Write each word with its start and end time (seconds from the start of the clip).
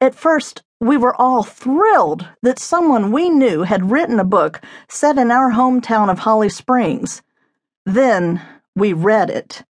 At 0.00 0.14
first, 0.14 0.62
we 0.80 0.96
were 0.96 1.20
all 1.20 1.42
thrilled 1.42 2.28
that 2.42 2.60
someone 2.60 3.10
we 3.10 3.28
knew 3.28 3.62
had 3.62 3.90
written 3.90 4.20
a 4.20 4.24
book 4.24 4.60
set 4.88 5.18
in 5.18 5.32
our 5.32 5.50
hometown 5.50 6.08
of 6.08 6.20
Holly 6.20 6.48
Springs. 6.48 7.20
Then 7.84 8.40
we 8.76 8.92
read 8.92 9.28
it. 9.28 9.64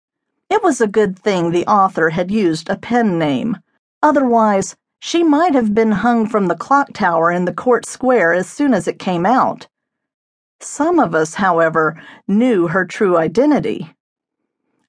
It 0.50 0.64
was 0.64 0.82
a 0.82 0.88
good 0.88 1.20
thing 1.20 1.52
the 1.52 1.68
author 1.68 2.10
had 2.10 2.32
used 2.32 2.70
a 2.70 2.76
pen 2.76 3.20
name. 3.20 3.58
Otherwise, 4.02 4.76
she 5.00 5.24
might 5.24 5.54
have 5.54 5.76
been 5.76 5.92
hung 5.92 6.28
from 6.28 6.48
the 6.48 6.56
clock 6.56 6.94
tower 6.94 7.32
in 7.32 7.46
the 7.46 7.54
court 7.54 7.86
square 7.86 8.34
as 8.34 8.50
soon 8.50 8.74
as 8.74 8.88
it 8.88 8.98
came 8.98 9.28
out. 9.28 9.68
Some 10.60 11.00
of 11.00 11.14
us, 11.14 11.36
however, 11.36 12.02
knew 12.28 12.68
her 12.68 12.86
true 12.86 13.16
identity. 13.16 13.94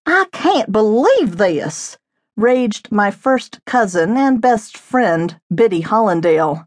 I 0.07 0.27
can't 0.32 0.73
believe 0.73 1.37
this, 1.37 1.98
raged 2.37 2.93
my 2.93 3.11
first 3.11 3.64
cousin 3.64 4.16
and 4.16 4.41
best 4.41 4.77
friend, 4.77 5.41
Bitty 5.55 5.82
Hollandale. 5.82 6.66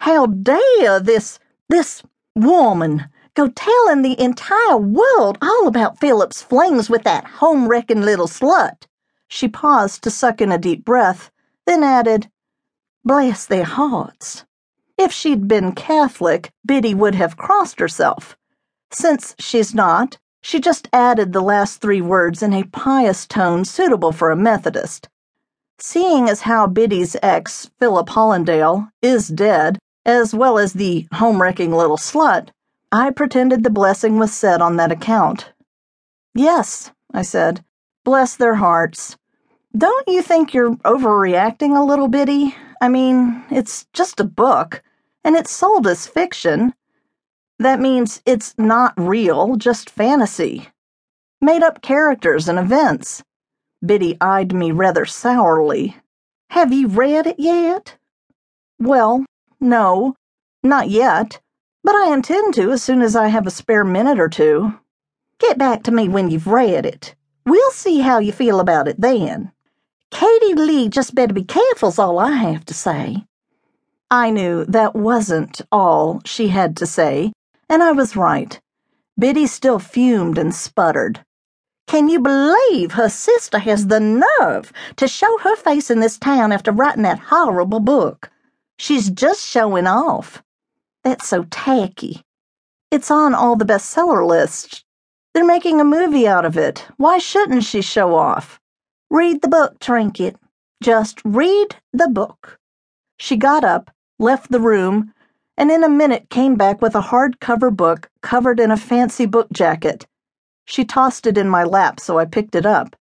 How 0.00 0.26
dare 0.26 1.00
this, 1.00 1.38
this 1.68 2.02
woman 2.34 3.08
go 3.34 3.48
telling 3.48 4.02
the 4.02 4.20
entire 4.20 4.76
world 4.76 5.38
all 5.42 5.66
about 5.66 5.98
Philip's 5.98 6.42
flings 6.42 6.88
with 6.88 7.02
that 7.04 7.24
home-wrecking 7.24 8.02
little 8.02 8.28
slut? 8.28 8.86
She 9.28 9.48
paused 9.48 10.02
to 10.02 10.10
suck 10.10 10.40
in 10.40 10.52
a 10.52 10.58
deep 10.58 10.84
breath, 10.84 11.30
then 11.66 11.82
added, 11.82 12.30
Bless 13.04 13.46
their 13.46 13.64
hearts. 13.64 14.44
If 14.98 15.12
she'd 15.12 15.46
been 15.48 15.72
Catholic, 15.72 16.52
Bitty 16.64 16.94
would 16.94 17.14
have 17.14 17.36
crossed 17.36 17.80
herself. 17.80 18.36
Since 18.90 19.34
she's 19.38 19.74
not, 19.74 20.18
she 20.46 20.60
just 20.60 20.88
added 20.92 21.32
the 21.32 21.40
last 21.40 21.80
three 21.80 22.00
words 22.00 22.40
in 22.40 22.52
a 22.52 22.62
pious 22.62 23.26
tone 23.26 23.64
suitable 23.64 24.12
for 24.12 24.30
a 24.30 24.36
Methodist. 24.36 25.08
Seeing 25.80 26.28
as 26.28 26.42
how 26.42 26.68
Bitty's 26.68 27.16
ex, 27.20 27.68
Philip 27.80 28.10
Hollandale, 28.10 28.88
is 29.02 29.26
dead, 29.26 29.76
as 30.04 30.32
well 30.32 30.56
as 30.56 30.74
the 30.74 31.08
home-wrecking 31.14 31.72
little 31.72 31.96
slut, 31.96 32.50
I 32.92 33.10
pretended 33.10 33.64
the 33.64 33.70
blessing 33.70 34.20
was 34.20 34.32
said 34.32 34.62
on 34.62 34.76
that 34.76 34.92
account. 34.92 35.52
Yes, 36.32 36.92
I 37.12 37.22
said, 37.22 37.64
bless 38.04 38.36
their 38.36 38.54
hearts. 38.54 39.16
Don't 39.76 40.06
you 40.06 40.22
think 40.22 40.54
you're 40.54 40.76
overreacting 40.76 41.76
a 41.76 41.84
little, 41.84 42.06
Bitty? 42.06 42.54
I 42.80 42.88
mean, 42.88 43.42
it's 43.50 43.84
just 43.92 44.20
a 44.20 44.24
book, 44.24 44.80
and 45.24 45.34
it's 45.34 45.50
sold 45.50 45.88
as 45.88 46.06
fiction. 46.06 46.72
That 47.58 47.80
means 47.80 48.20
it's 48.26 48.54
not 48.58 48.92
real, 48.96 49.56
just 49.56 49.88
fantasy. 49.88 50.68
Made 51.40 51.62
up 51.62 51.82
characters 51.82 52.48
and 52.48 52.58
events. 52.58 53.22
Bitty 53.84 54.16
eyed 54.20 54.52
me 54.52 54.72
rather 54.72 55.04
sourly. 55.04 55.96
Have 56.50 56.72
you 56.72 56.88
read 56.88 57.26
it 57.26 57.38
yet? 57.38 57.96
Well, 58.78 59.24
no, 59.60 60.14
not 60.62 60.90
yet, 60.90 61.40
but 61.82 61.94
I 61.94 62.12
intend 62.12 62.54
to 62.54 62.72
as 62.72 62.82
soon 62.82 63.00
as 63.00 63.16
I 63.16 63.28
have 63.28 63.46
a 63.46 63.50
spare 63.50 63.84
minute 63.84 64.18
or 64.18 64.28
two. 64.28 64.74
Get 65.38 65.56
back 65.56 65.82
to 65.84 65.92
me 65.92 66.08
when 66.08 66.30
you've 66.30 66.46
read 66.46 66.84
it. 66.84 67.14
We'll 67.44 67.70
see 67.70 68.00
how 68.00 68.18
you 68.18 68.32
feel 68.32 68.60
about 68.60 68.88
it 68.88 69.00
then. 69.00 69.52
Katie 70.10 70.54
Lee 70.54 70.88
just 70.88 71.14
better 71.14 71.34
be 71.34 71.44
careful's 71.44 71.98
all 71.98 72.18
I 72.18 72.32
have 72.32 72.64
to 72.66 72.74
say. 72.74 73.24
I 74.10 74.30
knew 74.30 74.64
that 74.66 74.94
wasn't 74.94 75.60
all 75.70 76.20
she 76.24 76.48
had 76.48 76.76
to 76.78 76.86
say, 76.86 77.32
and 77.68 77.82
I 77.82 77.92
was 77.92 78.16
right. 78.16 78.60
Bitty 79.18 79.46
still 79.46 79.78
fumed 79.78 80.38
and 80.38 80.54
sputtered. 80.54 81.24
Can 81.86 82.08
you 82.08 82.20
believe 82.20 82.92
her 82.92 83.08
sister 83.08 83.58
has 83.58 83.86
the 83.86 84.00
nerve 84.00 84.72
to 84.96 85.06
show 85.06 85.38
her 85.38 85.56
face 85.56 85.90
in 85.90 86.00
this 86.00 86.18
town 86.18 86.52
after 86.52 86.72
writing 86.72 87.02
that 87.04 87.18
horrible 87.18 87.80
book? 87.80 88.30
She's 88.78 89.08
just 89.10 89.46
showing 89.46 89.86
off. 89.86 90.42
That's 91.04 91.26
so 91.26 91.44
tacky. 91.44 92.22
It's 92.90 93.10
on 93.10 93.34
all 93.34 93.56
the 93.56 93.64
bestseller 93.64 94.26
lists. 94.26 94.84
They're 95.32 95.44
making 95.44 95.80
a 95.80 95.84
movie 95.84 96.26
out 96.26 96.44
of 96.44 96.56
it. 96.56 96.86
Why 96.96 97.18
shouldn't 97.18 97.64
she 97.64 97.82
show 97.82 98.14
off? 98.14 98.60
Read 99.10 99.40
the 99.42 99.48
book, 99.48 99.78
Trinket. 99.80 100.36
Just 100.82 101.20
read 101.24 101.76
the 101.92 102.08
book. 102.08 102.58
She 103.18 103.36
got 103.36 103.64
up, 103.64 103.90
left 104.18 104.50
the 104.50 104.60
room, 104.60 105.12
and 105.56 105.70
in 105.70 105.82
a 105.84 105.88
minute 105.88 106.28
came 106.30 106.56
back 106.56 106.82
with 106.82 106.94
a 106.94 107.00
hardcover 107.00 107.74
book 107.74 108.10
covered 108.20 108.60
in 108.60 108.70
a 108.70 108.76
fancy 108.76 109.26
book 109.26 109.48
jacket. 109.52 110.06
She 110.64 110.84
tossed 110.84 111.26
it 111.26 111.38
in 111.38 111.48
my 111.48 111.64
lap, 111.64 112.00
so 112.00 112.18
I 112.18 112.24
picked 112.24 112.54
it 112.54 112.66
up. 112.66 112.96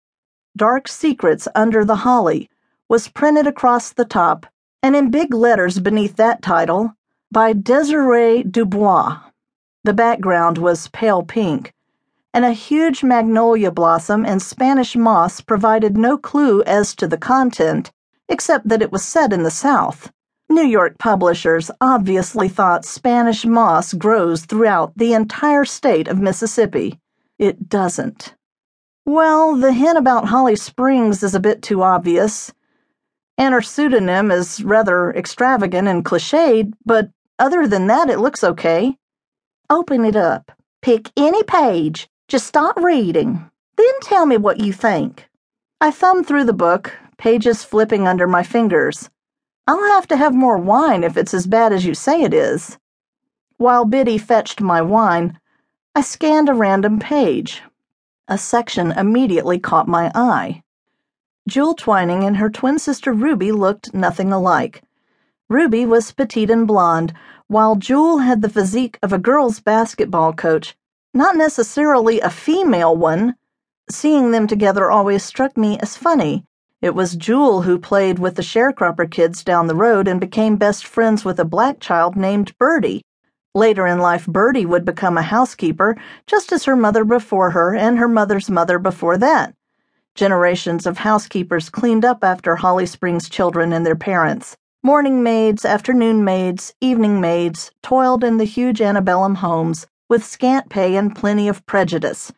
Dark 0.55 0.87
Secrets 0.87 1.47
Under 1.55 1.83
the 1.83 1.97
Holly 1.97 2.49
was 2.89 3.07
printed 3.07 3.47
across 3.47 3.91
the 3.91 4.05
top, 4.05 4.45
and 4.81 4.95
in 4.95 5.11
big 5.11 5.33
letters 5.33 5.79
beneath 5.79 6.15
that 6.17 6.41
title, 6.41 6.95
by 7.31 7.53
Desiree 7.53 8.43
Dubois. 8.43 9.19
The 9.83 9.93
background 9.93 10.57
was 10.57 10.89
pale 10.89 11.23
pink 11.23 11.73
and 12.33 12.43
a 12.43 12.51
huge 12.51 13.03
magnolia 13.03 13.69
blossom 13.69 14.25
and 14.25 14.41
Spanish 14.41 14.95
moss 14.95 15.39
provided 15.39 15.95
no 15.95 16.17
clue 16.17 16.63
as 16.63 16.95
to 16.95 17.07
the 17.07 17.17
content, 17.17 17.91
except 18.27 18.67
that 18.67 18.81
it 18.81 18.91
was 18.91 19.03
set 19.03 19.31
in 19.31 19.43
the 19.43 19.51
South. 19.51 20.11
New 20.49 20.65
York 20.65 20.97
publishers 20.99 21.71
obviously 21.81 22.47
thought 22.47 22.85
Spanish 22.85 23.45
moss 23.45 23.93
grows 23.93 24.45
throughout 24.45 24.97
the 24.97 25.13
entire 25.13 25.65
state 25.65 26.07
of 26.07 26.19
Mississippi. 26.19 26.99
It 27.39 27.69
doesn't. 27.69 28.35
Well, 29.05 29.55
the 29.55 29.73
hint 29.73 29.97
about 29.97 30.25
Holly 30.25 30.55
Springs 30.55 31.23
is 31.23 31.35
a 31.35 31.39
bit 31.39 31.61
too 31.61 31.81
obvious, 31.81 32.53
and 33.37 33.53
her 33.53 33.61
pseudonym 33.61 34.31
is 34.31 34.63
rather 34.63 35.11
extravagant 35.11 35.87
and 35.87 36.05
cliched, 36.05 36.73
but 36.85 37.09
other 37.39 37.67
than 37.67 37.87
that, 37.87 38.09
it 38.09 38.19
looks 38.19 38.43
okay. 38.43 38.97
Open 39.69 40.05
it 40.05 40.15
up. 40.15 40.51
Pick 40.81 41.09
any 41.17 41.43
page 41.43 42.07
just 42.27 42.47
start 42.47 42.75
reading. 42.77 43.49
Then 43.77 43.93
tell 44.01 44.25
me 44.25 44.37
what 44.37 44.59
you 44.59 44.73
think. 44.73 45.29
I 45.81 45.91
thumb 45.91 46.23
through 46.23 46.45
the 46.45 46.53
book, 46.53 46.97
pages 47.17 47.63
flipping 47.63 48.07
under 48.07 48.27
my 48.27 48.41
fingers. 48.41 49.09
I'll 49.65 49.83
have 49.93 50.07
to 50.07 50.17
have 50.17 50.33
more 50.33 50.57
wine 50.57 51.03
if 51.03 51.15
it's 51.15 51.33
as 51.33 51.47
bad 51.47 51.71
as 51.71 51.85
you 51.85 51.93
say 51.93 52.23
it 52.23 52.33
is. 52.33 52.77
While 53.57 53.85
Bitty 53.85 54.17
fetched 54.17 54.59
my 54.59 54.81
wine, 54.81 55.39
I 55.95 56.01
scanned 56.01 56.49
a 56.49 56.53
random 56.53 56.99
page. 56.99 57.61
A 58.27 58.37
section 58.37 58.91
immediately 58.91 59.59
caught 59.59 59.87
my 59.87 60.11
eye. 60.13 60.63
Jewel 61.47 61.75
Twining 61.75 62.23
and 62.23 62.37
her 62.37 62.49
twin 62.49 62.79
sister 62.79 63.13
Ruby 63.13 63.51
looked 63.51 63.93
nothing 63.93 64.33
alike. 64.33 64.81
Ruby 65.49 65.85
was 65.85 66.11
petite 66.11 66.49
and 66.49 66.67
blonde, 66.67 67.13
while 67.47 67.75
Jewel 67.75 68.19
had 68.19 68.41
the 68.41 68.49
physique 68.49 68.97
of 69.01 69.13
a 69.13 69.17
girls' 69.17 69.59
basketball 69.59 70.33
coach 70.33 70.75
not 71.13 71.35
necessarily 71.35 72.19
a 72.19 72.29
female 72.29 72.95
one. 72.95 73.35
Seeing 73.89 74.31
them 74.31 74.47
together 74.47 74.89
always 74.89 75.23
struck 75.23 75.55
me 75.55 75.77
as 75.79 75.95
funny. 75.95 76.45
It 76.83 76.95
was 76.95 77.15
Jewel 77.15 77.61
who 77.61 77.79
played 77.79 78.19
with 78.19 78.35
the 78.35 78.41
sharecropper 78.41 79.09
kids 79.09 79.41
down 79.41 79.67
the 79.67 79.73
road 79.73 80.05
and 80.05 80.19
became 80.19 80.57
best 80.57 80.85
friends 80.85 81.23
with 81.23 81.39
a 81.39 81.45
black 81.45 81.79
child 81.79 82.17
named 82.17 82.57
Birdie. 82.57 83.05
Later 83.55 83.87
in 83.87 83.99
life, 83.99 84.27
Birdie 84.27 84.65
would 84.65 84.83
become 84.83 85.17
a 85.17 85.21
housekeeper, 85.21 85.95
just 86.27 86.51
as 86.51 86.65
her 86.65 86.75
mother 86.75 87.05
before 87.05 87.51
her 87.51 87.73
and 87.73 87.99
her 87.99 88.09
mother's 88.09 88.49
mother 88.49 88.79
before 88.79 89.17
that. 89.19 89.53
Generations 90.13 90.85
of 90.85 90.97
housekeepers 90.97 91.69
cleaned 91.69 92.03
up 92.03 92.21
after 92.21 92.57
Holly 92.57 92.85
Springs 92.85 93.29
children 93.29 93.71
and 93.71 93.85
their 93.85 93.95
parents. 93.95 94.57
Morning 94.83 95.23
maids, 95.23 95.63
afternoon 95.63 96.25
maids, 96.25 96.73
evening 96.81 97.21
maids 97.21 97.71
toiled 97.81 98.25
in 98.25 98.35
the 98.35 98.43
huge 98.43 98.81
antebellum 98.81 99.35
homes, 99.35 99.87
with 100.09 100.25
scant 100.25 100.67
pay 100.67 100.97
and 100.97 101.15
plenty 101.15 101.47
of 101.47 101.65
prejudice. 101.65 102.33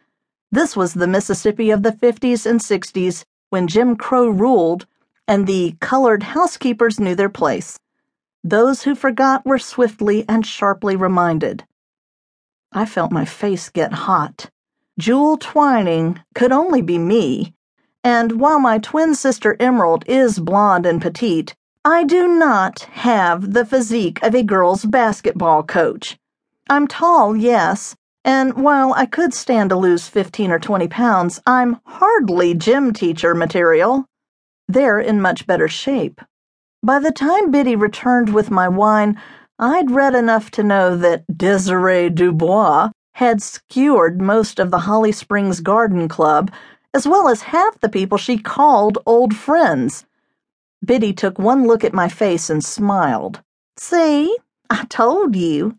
This 0.51 0.75
was 0.75 0.93
the 0.93 1.07
Mississippi 1.07 1.71
of 1.71 1.81
the 1.81 1.93
50s 1.93 2.45
and 2.45 2.59
60s 2.59 3.25
when 3.55 3.69
Jim 3.69 3.95
Crow 3.95 4.27
ruled 4.27 4.85
and 5.29 5.47
the 5.47 5.77
colored 5.79 6.23
housekeepers 6.23 6.99
knew 6.99 7.15
their 7.15 7.29
place. 7.29 7.79
Those 8.43 8.83
who 8.83 8.95
forgot 8.95 9.45
were 9.45 9.57
swiftly 9.57 10.25
and 10.27 10.45
sharply 10.45 10.97
reminded. 10.97 11.63
I 12.73 12.85
felt 12.85 13.13
my 13.13 13.23
face 13.23 13.69
get 13.69 13.93
hot. 13.93 14.49
Jewel 14.99 15.37
Twining 15.37 16.19
could 16.33 16.51
only 16.51 16.81
be 16.81 16.97
me, 16.97 17.53
and 18.03 18.41
while 18.41 18.59
my 18.59 18.77
twin 18.77 19.15
sister 19.15 19.55
Emerald 19.57 20.03
is 20.05 20.37
blonde 20.37 20.85
and 20.85 21.01
petite, 21.01 21.55
I 21.85 22.03
do 22.03 22.27
not 22.27 22.81
have 23.07 23.53
the 23.53 23.65
physique 23.65 24.21
of 24.21 24.35
a 24.35 24.43
girl's 24.43 24.83
basketball 24.83 25.63
coach. 25.63 26.17
I'm 26.69 26.89
tall, 26.89 27.37
yes, 27.37 27.95
and 28.25 28.55
while 28.55 28.91
I 28.93 29.05
could 29.05 29.33
stand 29.33 29.69
to 29.69 29.77
lose 29.77 30.09
fifteen 30.09 30.51
or 30.51 30.59
twenty 30.59 30.89
pounds, 30.89 31.39
I'm 31.45 31.79
hardly 31.85 32.53
gym 32.55 32.91
teacher 32.91 33.33
material. 33.33 34.05
They're 34.67 34.99
in 34.99 35.21
much 35.21 35.47
better 35.47 35.69
shape. 35.69 36.19
By 36.83 36.99
the 36.99 37.11
time 37.11 37.51
Bitty 37.51 37.75
returned 37.75 38.33
with 38.33 38.51
my 38.51 38.67
wine, 38.67 39.21
I'd 39.59 39.91
read 39.91 40.15
enough 40.15 40.51
to 40.51 40.63
know 40.63 40.97
that 40.97 41.23
Desiree 41.37 42.09
Dubois 42.09 42.89
had 43.13 43.41
skewered 43.41 44.19
most 44.19 44.59
of 44.59 44.71
the 44.71 44.79
Holly 44.79 45.11
Springs 45.11 45.61
Garden 45.61 46.07
Club, 46.09 46.51
as 46.93 47.07
well 47.07 47.29
as 47.29 47.43
half 47.43 47.79
the 47.79 47.89
people 47.89 48.17
she 48.17 48.37
called 48.37 48.97
old 49.05 49.35
friends. 49.35 50.05
Bitty 50.83 51.13
took 51.13 51.39
one 51.39 51.65
look 51.65 51.83
at 51.83 51.93
my 51.93 52.09
face 52.09 52.49
and 52.49 52.63
smiled. 52.63 53.41
"See, 53.77 54.35
I 54.69 54.85
told 54.89 55.35
you." 55.35 55.77